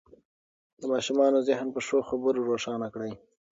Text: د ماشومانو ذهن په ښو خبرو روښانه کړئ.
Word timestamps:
د 0.79 0.81
ماشومانو 0.93 1.45
ذهن 1.49 1.67
په 1.75 1.79
ښو 1.85 1.97
خبرو 2.09 2.47
روښانه 2.51 2.87
کړئ. 2.93 3.13